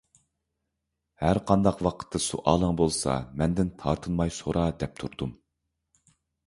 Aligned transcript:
«ھەر 1.23 1.39
قانداق 1.51 1.83
ۋاقىتتا 1.89 2.21
سوئالىڭ 2.29 2.81
بولسا، 2.81 3.19
مەندىن 3.43 3.73
تارتىنماي 3.83 4.35
سورا» 4.41 4.69
دەپ 4.83 4.99
تۇردۇم. 5.03 5.41